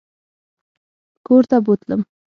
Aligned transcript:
کورته 1.25 1.57
بوتلم. 1.65 2.01